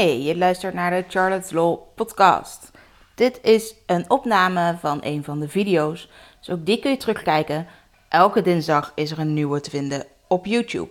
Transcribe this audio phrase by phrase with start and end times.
[0.00, 2.70] Hey, je luistert naar de Charlotte's Law podcast.
[3.14, 7.66] Dit is een opname van een van de video's, dus ook die kun je terugkijken.
[8.08, 10.88] Elke dinsdag is er een nieuwe te vinden op YouTube.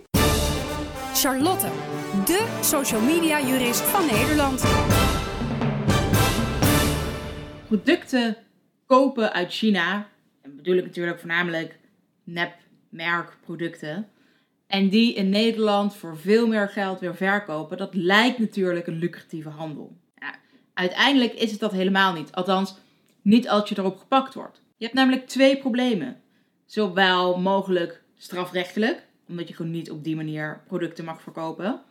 [1.14, 1.66] Charlotte,
[2.24, 4.64] de social media jurist van Nederland.
[7.66, 8.36] Producten
[8.86, 10.08] kopen uit China,
[10.42, 11.78] en bedoel ik natuurlijk voornamelijk
[12.24, 14.08] nepmerkproducten,
[14.70, 19.48] en die in Nederland voor veel meer geld weer verkopen, dat lijkt natuurlijk een lucratieve
[19.48, 19.96] handel.
[20.18, 20.34] Ja,
[20.74, 22.32] uiteindelijk is het dat helemaal niet.
[22.32, 22.74] Althans,
[23.22, 24.62] niet als je erop gepakt wordt.
[24.76, 26.20] Je hebt namelijk twee problemen.
[26.66, 31.82] Zowel mogelijk strafrechtelijk, omdat je gewoon niet op die manier producten mag verkopen,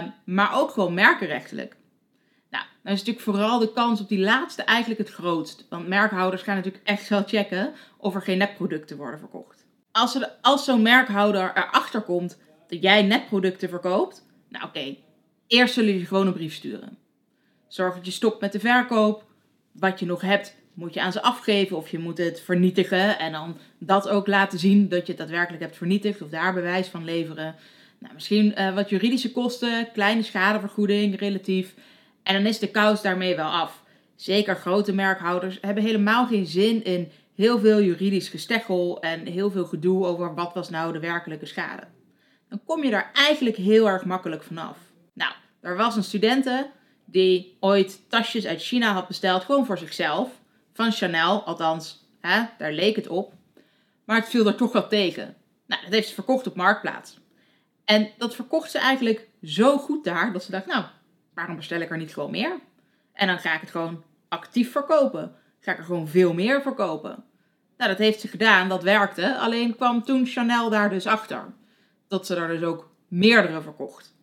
[0.00, 1.76] um, maar ook gewoon merkenrechtelijk.
[2.50, 5.66] Nou, dan is natuurlijk vooral de kans op die laatste eigenlijk het grootst.
[5.68, 9.63] Want merkhouders gaan natuurlijk echt wel checken of er geen nepproducten worden verkocht
[9.94, 14.96] als, als zo'n merkhouder erachter komt dat jij netproducten verkoopt, nou oké,
[15.46, 16.98] eerst zullen je gewoon een brief sturen.
[17.68, 19.24] Zorg dat je stopt met de verkoop.
[19.72, 23.18] Wat je nog hebt, moet je aan ze afgeven of je moet het vernietigen.
[23.18, 26.88] En dan dat ook laten zien dat je het daadwerkelijk hebt vernietigd of daar bewijs
[26.88, 27.54] van leveren.
[27.98, 31.74] Nou, misschien uh, wat juridische kosten, kleine schadevergoeding relatief.
[32.22, 33.82] En dan is de kous daarmee wel af.
[34.16, 39.64] Zeker grote merkhouders hebben helemaal geen zin in heel veel juridisch gesteggel en heel veel
[39.64, 41.86] gedoe over wat was nou de werkelijke schade.
[42.48, 44.78] Dan kom je daar eigenlijk heel erg makkelijk vanaf.
[45.12, 46.70] Nou, er was een studente
[47.04, 50.30] die ooit tasjes uit China had besteld, gewoon voor zichzelf.
[50.72, 53.32] Van Chanel, althans, hè, daar leek het op.
[54.04, 55.36] Maar het viel er toch wel tegen.
[55.66, 57.18] Nou, dat heeft ze verkocht op Marktplaats.
[57.84, 60.84] En dat verkocht ze eigenlijk zo goed daar, dat ze dacht, nou,
[61.34, 62.60] waarom bestel ik er niet gewoon meer?
[63.12, 67.24] En dan ga ik het gewoon actief verkopen ga ik er gewoon veel meer verkopen.
[67.76, 69.38] Nou, dat heeft ze gedaan, dat werkte.
[69.38, 71.44] Alleen kwam toen Chanel daar dus achter.
[72.08, 74.14] Dat ze er dus ook meerdere verkocht.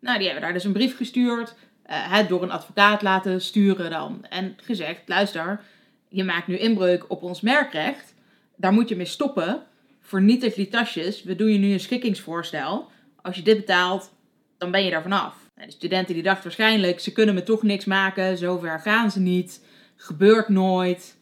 [0.00, 1.54] Nou, die hebben daar dus een brief gestuurd.
[1.90, 4.26] Uh, het door een advocaat laten sturen dan.
[4.28, 5.60] En gezegd, luister,
[6.08, 8.14] je maakt nu inbreuk op ons merkrecht.
[8.56, 9.62] Daar moet je mee stoppen.
[10.00, 11.22] Vernietig die tasjes.
[11.22, 12.88] We doen je nu een schikkingsvoorstel.
[13.22, 14.12] Als je dit betaalt,
[14.58, 15.34] dan ben je daar vanaf.
[15.54, 18.38] De studenten die dachten waarschijnlijk, ze kunnen me toch niks maken.
[18.38, 19.60] Zover gaan ze niet.
[20.02, 21.16] Gebeurt nooit.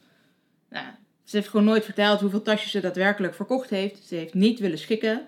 [0.68, 0.86] Nou,
[1.24, 4.04] ze heeft gewoon nooit verteld hoeveel tasjes ze daadwerkelijk verkocht heeft.
[4.04, 5.26] Ze heeft niet willen schikken.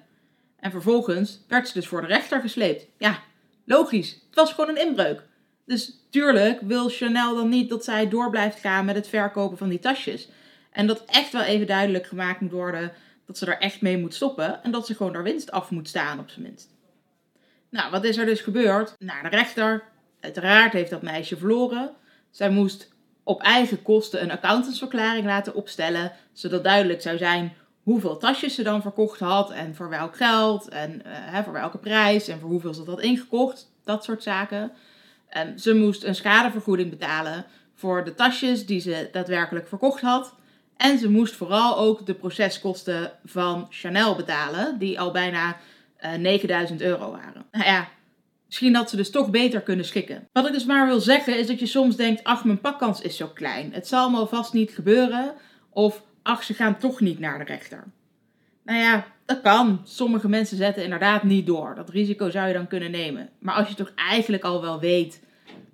[0.57, 2.87] En vervolgens werd ze dus voor de rechter gesleept.
[2.99, 3.23] Ja,
[3.65, 4.11] logisch.
[4.11, 5.23] Het was gewoon een inbreuk.
[5.65, 9.69] Dus tuurlijk wil Chanel dan niet dat zij door blijft gaan met het verkopen van
[9.69, 10.29] die tasjes.
[10.73, 12.93] En dat echt wel even duidelijk gemaakt moet worden
[13.27, 14.63] dat ze er echt mee moet stoppen.
[14.63, 16.71] En dat ze gewoon haar winst af moet staan, op zijn minst.
[17.71, 18.95] Nou, wat is er dus gebeurd?
[18.99, 19.83] Naar de rechter.
[20.21, 21.95] Uiteraard heeft dat meisje verloren.
[22.31, 22.99] Zij moest
[23.31, 27.53] op eigen kosten een accountantsverklaring laten opstellen, zodat duidelijk zou zijn
[27.83, 32.29] hoeveel tasjes ze dan verkocht had en voor welk geld en uh, voor welke prijs
[32.29, 34.73] en voor hoeveel ze dat had ingekocht, dat soort zaken.
[35.29, 40.35] En ze moest een schadevergoeding betalen voor de tasjes die ze daadwerkelijk verkocht had.
[40.77, 45.57] En ze moest vooral ook de proceskosten van Chanel betalen, die al bijna
[45.97, 47.45] eh, 9000 euro waren.
[47.51, 47.89] Nou ja,
[48.51, 50.29] Misschien dat ze dus toch beter kunnen schikken.
[50.33, 53.17] Wat ik dus maar wil zeggen is dat je soms denkt: ach, mijn pakkans is
[53.17, 53.73] zo klein.
[53.73, 55.35] Het zal me vast niet gebeuren.
[55.71, 57.85] Of ach, ze gaan toch niet naar de rechter.
[58.63, 59.81] Nou ja, dat kan.
[59.85, 61.75] Sommige mensen zetten inderdaad niet door.
[61.75, 63.31] Dat risico zou je dan kunnen nemen.
[63.39, 65.23] Maar als je toch eigenlijk al wel weet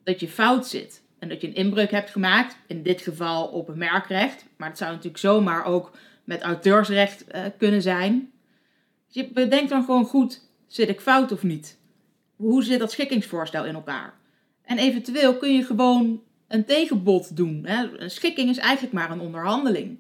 [0.05, 1.03] dat je fout zit.
[1.19, 2.57] En dat je een inbreuk hebt gemaakt.
[2.67, 4.45] In dit geval op een merkrecht.
[4.57, 5.93] Maar het zou natuurlijk zomaar ook
[6.25, 8.31] met auteursrecht uh, kunnen zijn.
[9.09, 11.79] je bedenkt dan gewoon goed: zit ik fout of niet?
[12.37, 14.15] Hoe zit dat schikkingsvoorstel in elkaar?
[14.63, 17.63] En eventueel kun je gewoon een tegenbod doen.
[17.67, 17.99] Hè?
[17.99, 19.99] Een schikking is eigenlijk maar een onderhandeling.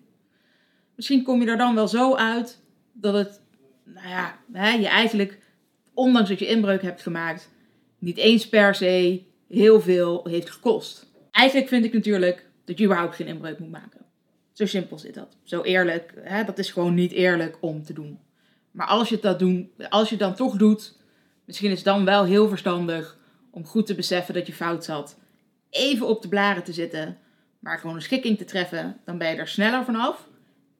[0.94, 2.60] Misschien kom je er dan wel zo uit
[2.92, 3.40] dat het,
[3.84, 5.38] nou ja, hè, je eigenlijk,
[5.94, 7.50] ondanks dat je inbreuk hebt gemaakt,
[7.98, 11.10] niet eens per se heel veel heeft gekost.
[11.30, 14.00] Eigenlijk vind ik natuurlijk dat je überhaupt geen inbreuk moet maken.
[14.52, 15.36] Zo simpel zit dat.
[15.42, 16.14] Zo eerlijk.
[16.20, 16.44] Hè?
[16.44, 18.18] Dat is gewoon niet eerlijk om te doen.
[18.70, 20.98] Maar als je dat doen, als je dan toch doet,
[21.46, 23.16] Misschien is het dan wel heel verstandig
[23.50, 25.18] om goed te beseffen dat je fout zat.
[25.70, 27.18] Even op de blaren te zitten,
[27.58, 29.00] maar gewoon een schikking te treffen.
[29.04, 30.28] Dan ben je er sneller vanaf.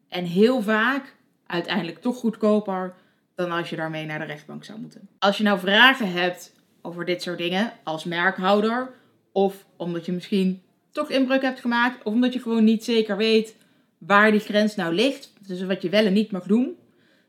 [0.09, 1.15] En heel vaak
[1.47, 2.95] uiteindelijk toch goedkoper
[3.35, 5.09] dan als je daarmee naar de rechtbank zou moeten.
[5.19, 6.53] Als je nou vragen hebt
[6.83, 8.93] over dit soort dingen als merkhouder,
[9.33, 13.57] of omdat je misschien toch inbreuk hebt gemaakt, of omdat je gewoon niet zeker weet
[13.99, 16.77] waar die grens nou ligt, dus wat je wel en niet mag doen,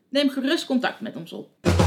[0.08, 1.77] neem gerust contact met ons op.